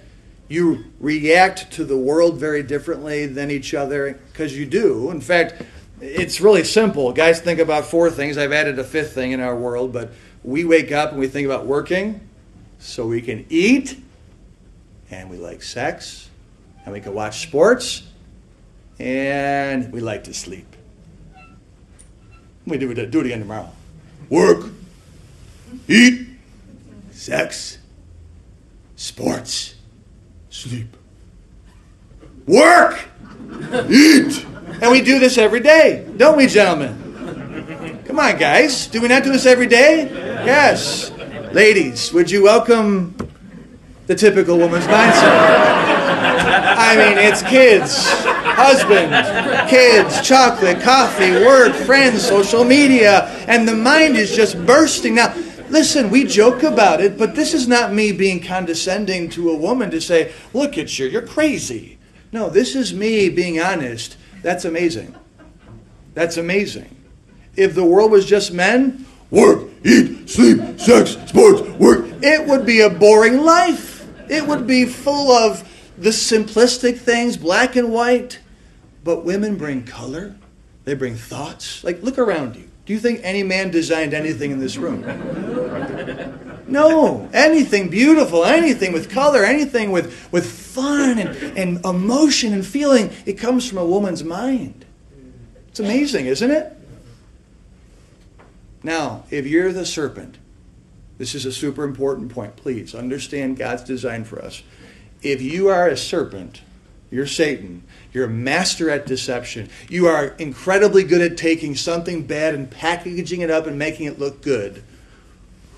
[0.49, 4.19] you react to the world very differently than each other?
[4.33, 5.09] Because you do.
[5.09, 5.61] In fact,
[6.03, 7.13] it's really simple.
[7.13, 8.37] Guys think about four things.
[8.37, 10.11] I've added a fifth thing in our world, but
[10.43, 12.19] we wake up and we think about working
[12.77, 13.97] so we can eat,
[15.09, 16.29] and we like sex,
[16.83, 18.03] and we can watch sports,
[18.99, 20.67] and we like to sleep.
[22.67, 23.71] We do it, do it again tomorrow.
[24.29, 24.71] Work,
[25.87, 26.27] eat,
[27.11, 27.77] sex,
[28.97, 29.75] sports,
[30.49, 30.97] sleep.
[32.45, 32.99] Work,
[33.89, 34.45] eat.
[34.81, 38.03] And we do this every day, don't we, gentlemen?
[38.05, 38.87] Come on, guys.
[38.87, 40.09] Do we not do this every day?
[40.45, 41.11] Yes.
[41.51, 43.15] Ladies, would you welcome
[44.07, 45.93] the typical woman's mindset?
[46.75, 54.17] I mean, it's kids, husband, kids, chocolate, coffee, work, friends, social media, and the mind
[54.17, 55.15] is just bursting.
[55.15, 55.33] Now,
[55.69, 59.91] listen, we joke about it, but this is not me being condescending to a woman
[59.91, 61.97] to say, look at you, you're crazy.
[62.31, 64.17] No, this is me being honest.
[64.43, 65.15] That's amazing.
[66.13, 66.95] That's amazing.
[67.55, 72.81] If the world was just men, work, eat, sleep, sex, sports, work, it would be
[72.81, 74.07] a boring life.
[74.29, 78.39] It would be full of the simplistic things, black and white.
[79.03, 80.35] But women bring color,
[80.83, 81.83] they bring thoughts.
[81.83, 82.69] Like, look around you.
[82.85, 85.03] Do you think any man designed anything in this room?
[86.73, 87.29] No.
[87.31, 93.33] Anything beautiful, anything with color, anything with, with fun and, and emotion and feeling, it
[93.33, 94.83] comes from a woman's mind.
[95.67, 96.75] It's amazing, isn't it?
[98.81, 100.39] Now, if you're the serpent,
[101.19, 102.55] this is a super important point.
[102.55, 104.63] Please understand God's design for us.
[105.21, 106.61] If you are a serpent,
[107.11, 107.83] you're Satan.
[108.11, 109.69] You're a master at deception.
[109.89, 114.17] You are incredibly good at taking something bad and packaging it up and making it
[114.17, 114.83] look good.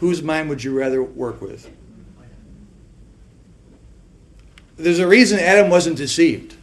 [0.06, 1.68] Whose mind would you rather work with?
[4.78, 6.56] There's a reason Adam wasn't deceived.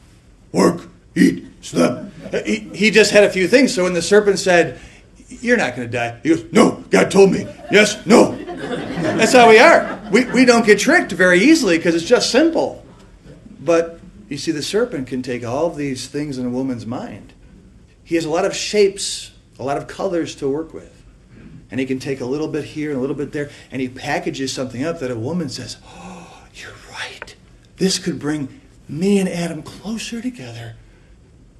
[0.52, 0.82] Work,
[1.16, 2.04] eat, sleep.
[2.46, 3.74] He, he just had a few things.
[3.74, 4.78] So when the serpent said,
[5.26, 7.44] You're not going to die, he goes, No, God told me.
[7.72, 8.36] Yes, no.
[8.36, 10.00] That's how we are.
[10.12, 12.86] We, we don't get tricked very easily because it's just simple.
[13.58, 17.32] But you see, the serpent can take all of these things in a woman's mind.
[18.04, 21.01] He has a lot of shapes, a lot of colors to work with.
[21.72, 23.88] And he can take a little bit here and a little bit there, and he
[23.88, 27.34] packages something up that a woman says, Oh, you're right.
[27.78, 30.76] This could bring me and Adam closer together.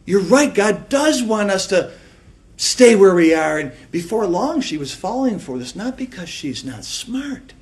[0.04, 0.52] You're right.
[0.52, 1.92] God does want us to
[2.58, 3.58] stay where we are.
[3.58, 7.54] And before long, she was falling for this, not because she's not smart,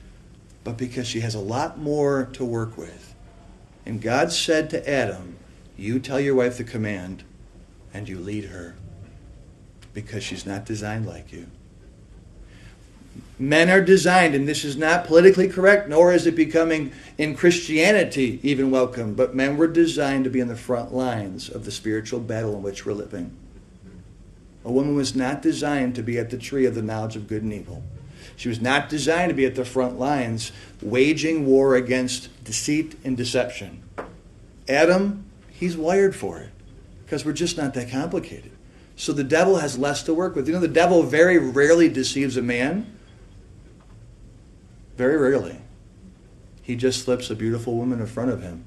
[0.65, 3.15] but because she has a lot more to work with.
[3.87, 5.37] And God said to Adam,
[5.77, 7.23] You tell your wife the command,
[7.95, 8.75] and you lead her,
[9.95, 11.47] because she's not designed like you.
[13.41, 18.39] Men are designed, and this is not politically correct, nor is it becoming in Christianity
[18.43, 22.21] even welcome, but men were designed to be in the front lines of the spiritual
[22.21, 23.35] battle in which we're living.
[24.63, 27.43] A woman was not designed to be at the tree of the knowledge of good
[27.43, 27.83] and evil.
[28.37, 33.17] She was not designed to be at the front lines waging war against deceit and
[33.17, 33.83] deception.
[34.69, 36.51] Adam, he's wired for it
[37.07, 38.53] because we're just not that complicated.
[38.97, 40.47] So the devil has less to work with.
[40.47, 42.99] You know, the devil very rarely deceives a man.
[45.01, 45.57] Very rarely.
[46.61, 48.67] He just slips a beautiful woman in front of him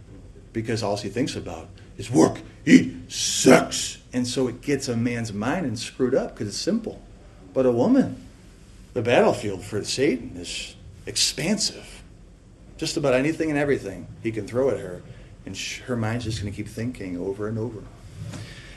[0.52, 4.00] because all he thinks about is work, eat, sex.
[4.14, 7.00] And so it gets a man's mind and screwed up because it's simple.
[7.54, 8.20] But a woman,
[8.96, 10.76] the battlefield for Satan is
[11.06, 12.02] expansive.
[12.78, 15.04] Just about anything and everything he can throw at her.
[15.46, 15.56] And
[15.86, 17.84] her mind's just going to keep thinking over and over.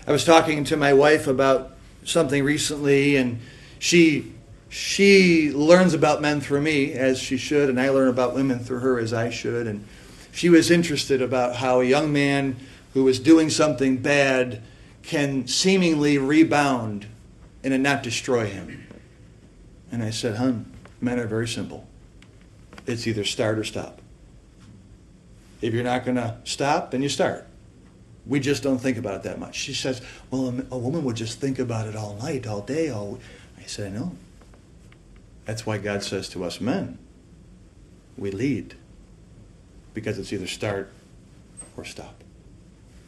[0.06, 3.40] I was talking to my wife about something recently, and
[3.78, 4.34] she
[4.68, 8.80] she learns about men through me as she should, and I learn about women through
[8.80, 9.66] her as I should.
[9.66, 9.86] And
[10.32, 12.56] she was interested about how a young man
[12.94, 14.62] who is doing something bad
[15.02, 17.06] can seemingly rebound
[17.62, 18.86] and not destroy him.
[19.92, 21.86] And I said, Hun, men are very simple.
[22.86, 24.00] It's either start or stop.
[25.60, 27.46] If you're not going to stop, then you start.
[28.26, 29.54] We just don't think about it that much.
[29.54, 33.20] She says, Well, a, woman would just think about it all night, all day, all.
[33.58, 34.12] I said, know.
[35.46, 36.98] That's why God says to us men,
[38.18, 38.74] we lead.
[39.94, 40.90] Because it's either start
[41.76, 42.22] or stop.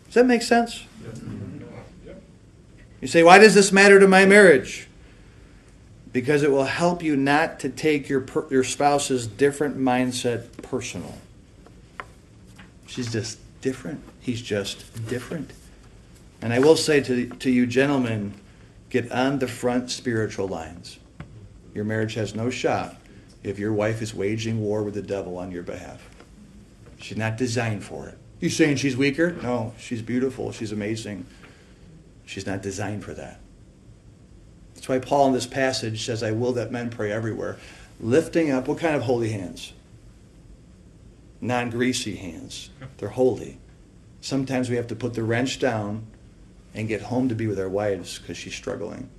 [0.07, 0.85] Does that make sense?
[3.01, 4.89] You say, Why does this matter to my marriage?
[6.13, 11.19] Because it will help you not to take your, your spouse's different mindset personal.
[12.87, 14.03] She's just different.
[14.21, 15.53] He's just different.
[16.41, 18.33] And I will say to, to you, gentlemen,
[18.89, 20.99] get on the front spiritual lines.
[21.79, 22.97] Your marriage has no shot
[23.45, 26.03] if your wife is waging war with the devil on your behalf.
[27.01, 28.19] She's not designed for it.
[28.41, 29.31] You saying she's weaker?
[29.31, 30.51] No, she's beautiful.
[30.51, 31.25] She's amazing.
[32.27, 33.39] She's not designed for that.
[34.75, 37.59] That's why Paul in this passage says, I will that men pray everywhere.
[38.01, 39.73] Lifting up, what kind of holy hands?
[41.41, 42.71] Non greasy hands.
[42.97, 43.61] They're holy.
[44.21, 46.09] Sometimes we have to put the wrench down
[46.75, 49.11] and get home to be with our wives because she's struggling.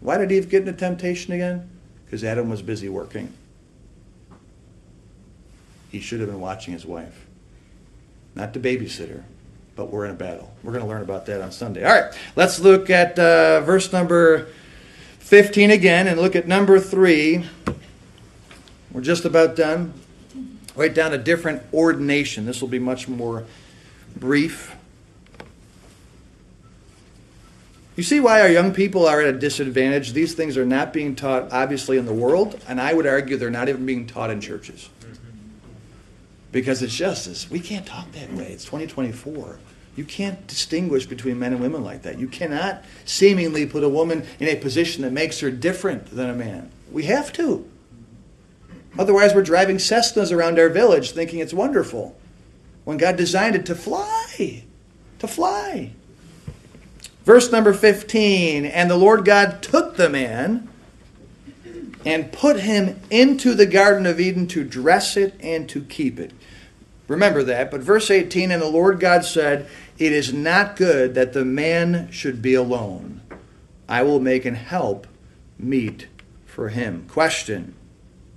[0.00, 1.68] Why did Eve get into temptation again?
[2.04, 3.32] Because Adam was busy working.
[5.90, 7.26] He should have been watching his wife.
[8.34, 9.22] Not the babysitter,
[9.74, 10.52] but we're in a battle.
[10.62, 11.84] We're going to learn about that on Sunday.
[11.84, 14.48] All right, let's look at uh, verse number
[15.18, 17.44] 15 again and look at number 3.
[18.92, 19.94] We're just about done.
[20.76, 22.46] Write down a different ordination.
[22.46, 23.44] This will be much more
[24.16, 24.76] brief.
[27.98, 30.12] You see why our young people are at a disadvantage?
[30.12, 33.50] These things are not being taught, obviously, in the world, and I would argue they're
[33.50, 34.88] not even being taught in churches.
[36.52, 37.50] Because it's just this.
[37.50, 38.52] We can't talk that way.
[38.52, 39.58] It's 2024.
[39.96, 42.20] You can't distinguish between men and women like that.
[42.20, 46.34] You cannot seemingly put a woman in a position that makes her different than a
[46.34, 46.70] man.
[46.92, 47.68] We have to.
[48.96, 52.16] Otherwise, we're driving Cessnas around our village thinking it's wonderful
[52.84, 54.62] when God designed it to fly.
[55.18, 55.94] To fly.
[57.28, 60.66] Verse number 15 And the Lord God took the man
[62.06, 66.32] and put him into the Garden of Eden to dress it and to keep it.
[67.06, 67.70] Remember that.
[67.70, 69.68] But verse 18 And the Lord God said,
[69.98, 73.20] It is not good that the man should be alone.
[73.86, 75.06] I will make an help
[75.58, 76.06] meet
[76.46, 77.04] for him.
[77.10, 77.74] Question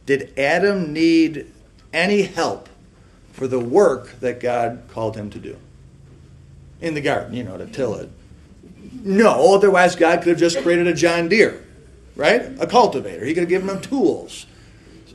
[0.05, 1.49] Did Adam need
[1.93, 2.67] any help
[3.31, 5.55] for the work that God called him to do?
[6.81, 8.09] In the garden, you know, to till it.
[8.91, 11.63] No, otherwise God could have just created a John Deere,
[12.15, 12.41] right?
[12.59, 13.25] A cultivator.
[13.25, 14.45] He could have given him tools.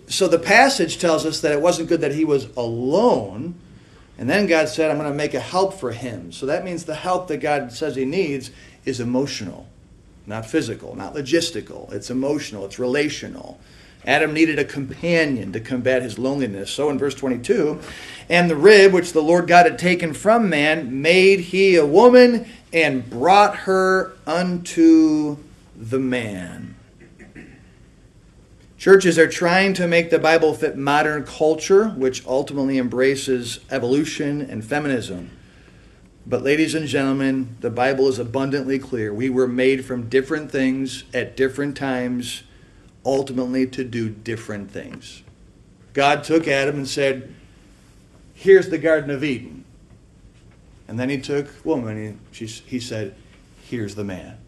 [0.08, 3.54] So the passage tells us that it wasn't good that he was alone.
[4.18, 6.32] And then God said, I'm going to make a help for him.
[6.32, 8.50] So that means the help that God says he needs
[8.84, 9.66] is emotional,
[10.26, 11.92] not physical, not logistical.
[11.92, 13.60] It's emotional, it's relational.
[14.06, 16.70] Adam needed a companion to combat his loneliness.
[16.70, 17.80] So in verse 22,
[18.28, 22.46] and the rib which the Lord God had taken from man made he a woman
[22.72, 25.36] and brought her unto
[25.76, 26.76] the man.
[28.78, 34.64] Churches are trying to make the Bible fit modern culture, which ultimately embraces evolution and
[34.64, 35.30] feminism.
[36.26, 39.14] But, ladies and gentlemen, the Bible is abundantly clear.
[39.14, 42.42] We were made from different things at different times,
[43.04, 45.22] ultimately to do different things.
[45.92, 47.32] God took Adam and said,
[48.34, 49.64] Here's the Garden of Eden.
[50.88, 53.14] And then he took woman and he, he said,
[53.68, 54.38] Here's the man.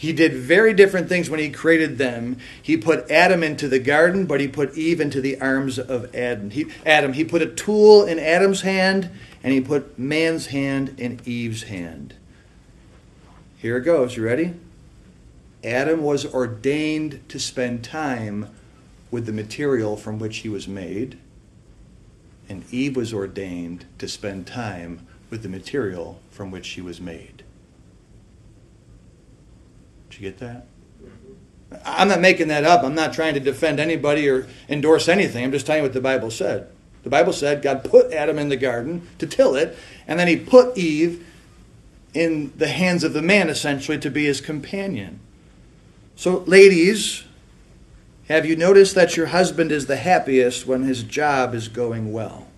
[0.00, 2.38] He did very different things when he created them.
[2.62, 6.48] He put Adam into the garden, but he put Eve into the arms of Adam.
[6.48, 7.12] He, Adam.
[7.12, 9.10] He put a tool in Adam's hand,
[9.42, 12.14] and he put man's hand in Eve's hand.
[13.58, 14.16] Here it goes.
[14.16, 14.54] You ready?
[15.62, 18.48] Adam was ordained to spend time
[19.10, 21.18] with the material from which he was made,
[22.48, 27.44] and Eve was ordained to spend time with the material from which she was made.
[30.10, 30.66] Did you get that?
[31.84, 32.82] I'm not making that up.
[32.82, 35.44] I'm not trying to defend anybody or endorse anything.
[35.44, 36.68] I'm just telling you what the Bible said.
[37.04, 40.36] The Bible said God put Adam in the garden to till it, and then he
[40.36, 41.26] put Eve
[42.12, 45.20] in the hands of the man, essentially, to be his companion.
[46.16, 47.24] So, ladies,
[48.28, 52.48] have you noticed that your husband is the happiest when his job is going well?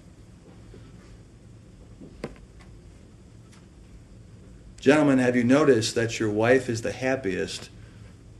[4.83, 7.71] Gentlemen, have you noticed that your wife is the happiest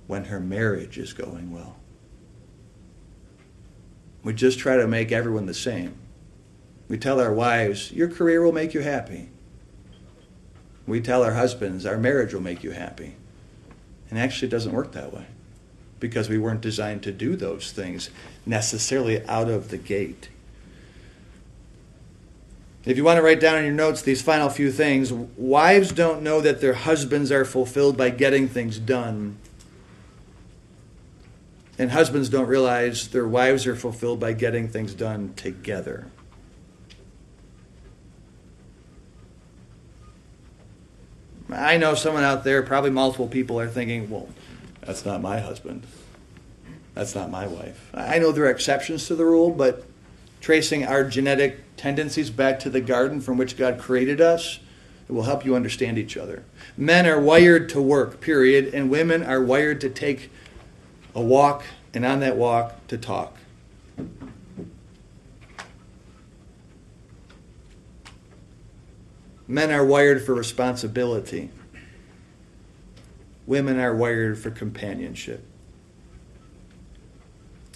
[0.09, 1.77] when her marriage is going well?
[4.25, 5.95] We just try to make everyone the same.
[6.89, 9.31] We tell our wives, your career will make you happy.
[10.85, 13.15] We tell our husbands, our marriage will make you happy.
[14.11, 15.27] And actually, it doesn't work that way
[16.01, 18.11] because we weren't designed to do those things
[18.45, 20.29] necessarily out of the gate.
[22.85, 26.23] If you want to write down in your notes these final few things, wives don't
[26.23, 29.39] know that their husbands are fulfilled by getting things done.
[31.79, 36.09] And husbands don't realize their wives are fulfilled by getting things done together.
[41.51, 44.29] I know someone out there, probably multiple people, are thinking, well,
[44.81, 45.87] that's not my husband.
[46.95, 47.91] That's not my wife.
[47.95, 49.85] I know there are exceptions to the rule, but
[50.43, 54.59] tracing our genetic tendencies back to the garden from which God created us,
[55.09, 56.45] it will help you understand each other.
[56.77, 60.31] Men are wired to work, period, and women are wired to take
[61.15, 61.65] a walk,
[61.95, 63.37] and on that walk, to talk.
[69.47, 71.51] Men are wired for responsibility.
[73.47, 75.45] Women are wired for companionship.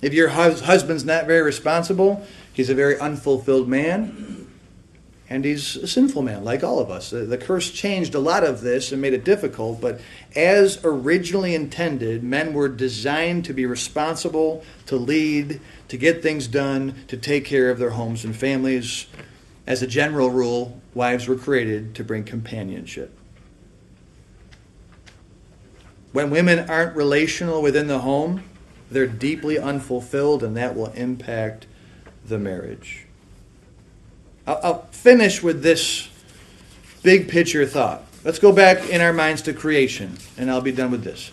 [0.02, 2.26] If your hus- husband's not very responsible,
[2.56, 4.48] he's a very unfulfilled man,
[5.28, 7.10] and he's a sinful man, like all of us.
[7.10, 10.00] The, the curse changed a lot of this and made it difficult, but
[10.34, 16.94] as originally intended, men were designed to be responsible, to lead, to get things done,
[17.08, 19.06] to take care of their homes and families.
[19.66, 23.12] As a general rule, wives were created to bring companionship.
[26.12, 28.44] When women aren't relational within the home,
[28.90, 31.66] they're deeply unfulfilled, and that will impact
[32.28, 33.06] the marriage.
[34.46, 36.08] I'll, I'll finish with this
[37.02, 38.04] big picture thought.
[38.24, 41.30] Let's go back in our minds to creation, and I'll be done with this.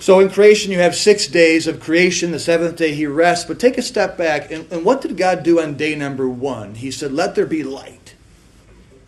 [0.00, 2.30] So, in creation, you have six days of creation.
[2.30, 3.46] The seventh day, he rests.
[3.46, 6.76] But take a step back, and, and what did God do on day number one?
[6.76, 8.14] He said, Let there be light.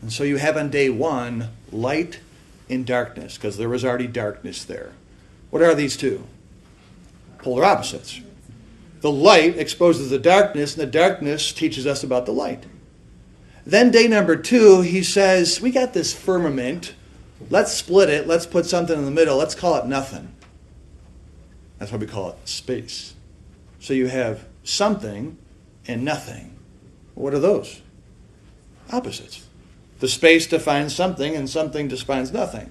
[0.03, 2.21] And so you have on day one light
[2.69, 4.93] and darkness, because there was already darkness there.
[5.51, 6.27] What are these two?
[7.43, 8.21] polar opposites.
[9.01, 12.67] The light exposes the darkness, and the darkness teaches us about the light.
[13.65, 16.95] Then, day number two, he says, We got this firmament.
[17.49, 18.27] Let's split it.
[18.27, 19.37] Let's put something in the middle.
[19.37, 20.35] Let's call it nothing.
[21.79, 23.15] That's why we call it space.
[23.79, 25.39] So you have something
[25.89, 26.59] and nothing.
[27.15, 27.81] What are those?
[28.93, 29.47] Opposites.
[30.01, 32.71] The space defines something, and something defines nothing.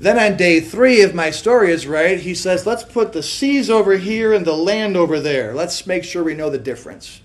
[0.00, 3.68] Then on day three, if my story is right, he says, let's put the seas
[3.68, 5.54] over here and the land over there.
[5.54, 7.20] Let's make sure we know the difference.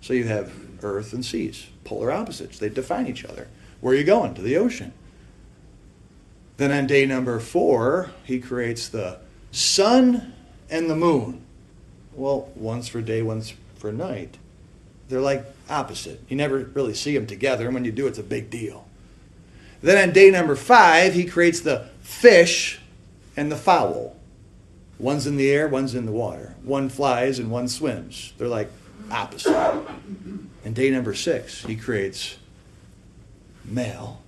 [0.00, 0.52] So you have
[0.82, 2.58] earth and seas, polar opposites.
[2.58, 3.46] They define each other.
[3.80, 4.34] Where are you going?
[4.34, 4.92] To the ocean.
[6.56, 9.20] Then on day number four, he creates the
[9.52, 10.34] sun
[10.68, 11.42] and the moon.
[12.14, 14.38] Well, one's for day, one's for night.
[15.08, 16.20] They're like opposite.
[16.28, 18.87] You never really see them together, and when you do, it's a big deal.
[19.80, 22.80] Then on day number five, he creates the fish
[23.36, 24.16] and the fowl.
[24.98, 26.56] One's in the air, one's in the water.
[26.64, 28.32] One flies and one swims.
[28.36, 28.70] They're like
[29.10, 29.54] opposite.
[30.64, 32.36] And day number six, he creates
[33.64, 34.20] male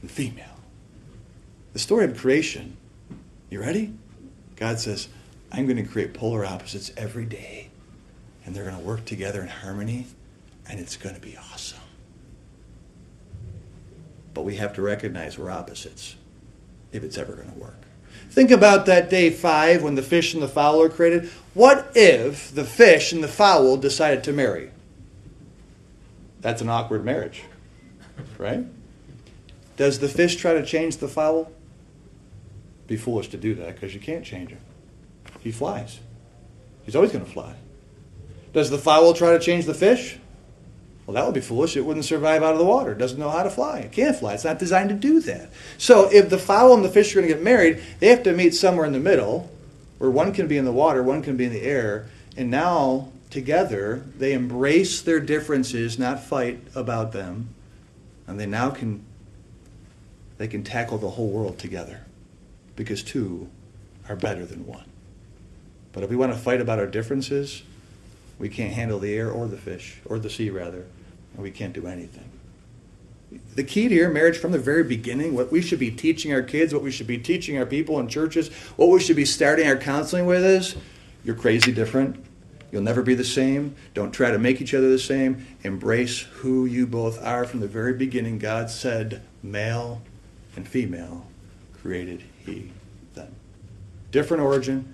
[0.00, 0.46] and female.
[1.72, 2.76] The story of creation,
[3.50, 3.92] you ready?
[4.56, 5.08] God says,
[5.50, 7.68] I'm going to create polar opposites every day,
[8.44, 10.06] and they're going to work together in harmony,
[10.68, 11.73] and it's going to be awesome.
[14.34, 16.16] But we have to recognize we're opposites
[16.92, 17.76] if it's ever going to work.
[18.30, 21.30] Think about that day five when the fish and the fowl are created.
[21.54, 24.70] What if the fish and the fowl decided to marry?
[26.40, 27.44] That's an awkward marriage,
[28.38, 28.66] right?
[29.76, 31.50] Does the fish try to change the fowl?
[32.86, 34.60] Be foolish to do that because you can't change him.
[35.40, 36.00] He flies.
[36.84, 37.54] He's always going to fly.
[38.52, 40.18] Does the fowl try to change the fish?
[41.06, 41.76] Well, that would be foolish.
[41.76, 42.92] It wouldn't survive out of the water.
[42.92, 43.80] It doesn't know how to fly.
[43.80, 44.34] It can't fly.
[44.34, 45.50] It's not designed to do that.
[45.76, 48.32] So if the fowl and the fish are going to get married, they have to
[48.32, 49.50] meet somewhere in the middle
[49.98, 52.08] where one can be in the water, one can be in the air.
[52.36, 57.48] And now, together, they embrace their differences, not fight about them.
[58.26, 59.04] And they now can
[60.36, 62.00] they can tackle the whole world together
[62.76, 63.48] because two
[64.08, 64.84] are better than one.
[65.92, 67.62] But if we want to fight about our differences,
[68.38, 70.86] we can't handle the air or the fish, or the sea rather,
[71.34, 72.30] and we can't do anything.
[73.54, 76.42] The key to your marriage from the very beginning, what we should be teaching our
[76.42, 79.66] kids, what we should be teaching our people in churches, what we should be starting
[79.66, 80.76] our counseling with is
[81.24, 82.24] you're crazy different.
[82.70, 83.76] You'll never be the same.
[83.94, 85.46] Don't try to make each other the same.
[85.62, 88.38] Embrace who you both are from the very beginning.
[88.38, 90.02] God said, male
[90.56, 91.26] and female
[91.80, 92.72] created He
[93.14, 93.32] them.
[94.10, 94.92] Different origin,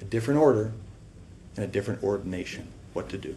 [0.00, 0.72] a different order,
[1.56, 2.68] and a different ordination.
[2.92, 3.36] What to do.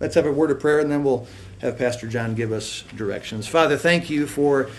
[0.00, 1.26] Let's have a word of prayer and then we'll
[1.60, 3.46] have Pastor John give us directions.
[3.46, 4.70] Father, thank you for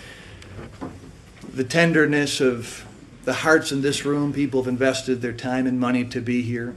[1.54, 2.86] the tenderness of
[3.24, 4.34] the hearts in this room.
[4.34, 6.76] People have invested their time and money to be here.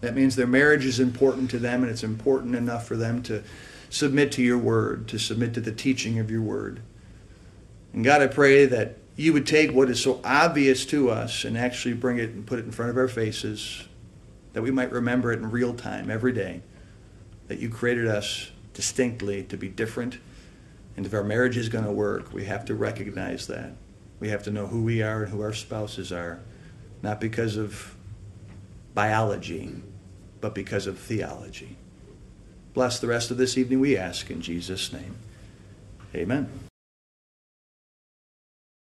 [0.00, 3.42] That means their marriage is important to them, and it's important enough for them to
[3.90, 6.80] submit to your word, to submit to the teaching of your word.
[7.92, 11.58] And God, I pray that you would take what is so obvious to us and
[11.58, 13.86] actually bring it and put it in front of our faces,
[14.52, 16.62] that we might remember it in real time every day,
[17.48, 20.18] that you created us distinctly to be different.
[20.96, 23.72] And if our marriage is going to work, we have to recognize that.
[24.18, 26.40] We have to know who we are and who our spouses are,
[27.02, 27.94] not because of
[28.94, 29.76] biology,
[30.40, 31.76] but because of theology.
[32.74, 35.16] Bless the rest of this evening, we ask in Jesus' name.
[36.14, 36.69] Amen.